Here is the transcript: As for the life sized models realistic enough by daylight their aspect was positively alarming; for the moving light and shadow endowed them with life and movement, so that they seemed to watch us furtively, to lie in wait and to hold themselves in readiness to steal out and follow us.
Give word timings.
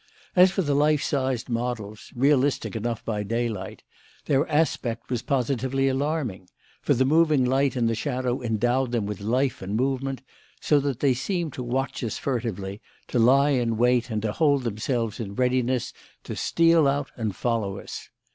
As 0.35 0.49
for 0.49 0.63
the 0.63 0.73
life 0.73 1.03
sized 1.03 1.47
models 1.47 2.11
realistic 2.15 2.75
enough 2.75 3.05
by 3.05 3.21
daylight 3.21 3.83
their 4.25 4.47
aspect 4.49 5.11
was 5.11 5.21
positively 5.21 5.87
alarming; 5.87 6.49
for 6.81 6.95
the 6.95 7.05
moving 7.05 7.45
light 7.45 7.75
and 7.75 7.95
shadow 7.95 8.41
endowed 8.41 8.91
them 8.93 9.05
with 9.05 9.21
life 9.21 9.61
and 9.61 9.75
movement, 9.75 10.23
so 10.59 10.79
that 10.79 11.01
they 11.01 11.13
seemed 11.13 11.53
to 11.53 11.61
watch 11.61 12.03
us 12.03 12.17
furtively, 12.17 12.81
to 13.09 13.19
lie 13.19 13.51
in 13.51 13.77
wait 13.77 14.09
and 14.09 14.23
to 14.23 14.31
hold 14.31 14.63
themselves 14.63 15.19
in 15.19 15.35
readiness 15.35 15.93
to 16.23 16.35
steal 16.35 16.87
out 16.87 17.11
and 17.15 17.35
follow 17.35 17.77
us. 17.77 18.09